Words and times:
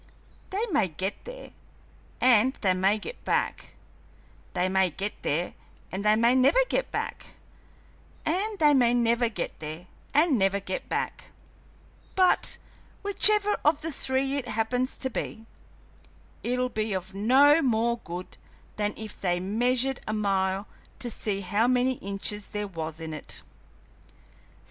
They 0.49 0.65
may 0.71 0.87
get 0.87 1.25
there, 1.25 1.51
and 2.19 2.55
they 2.61 2.73
may 2.73 2.97
get 2.97 3.23
back; 3.23 3.75
they 4.55 4.67
may 4.67 4.89
get 4.89 5.21
there, 5.21 5.53
and 5.91 6.03
they 6.03 6.15
may 6.15 6.33
never 6.33 6.57
get 6.69 6.89
back; 6.89 7.27
and 8.25 8.57
they 8.57 8.73
may 8.73 8.95
never 8.95 9.29
get 9.29 9.59
there, 9.59 9.85
and 10.11 10.39
never 10.39 10.59
get 10.59 10.89
back; 10.89 11.25
but 12.15 12.57
whichever 13.03 13.59
of 13.63 13.83
the 13.83 13.91
three 13.91 14.37
it 14.37 14.47
happens 14.47 14.97
to 14.97 15.11
be, 15.11 15.45
it'll 16.41 16.69
be 16.69 16.93
of 16.93 17.13
no 17.13 17.61
more 17.61 17.99
good 17.99 18.37
than 18.77 18.95
if 18.97 19.21
they 19.21 19.39
measured 19.39 19.99
a 20.07 20.13
mile 20.13 20.65
to 20.97 21.11
see 21.11 21.41
how 21.41 21.67
many 21.67 21.97
inches 21.99 22.47
there 22.47 22.65
was 22.67 22.99
in 22.99 23.13
it." 23.13 23.43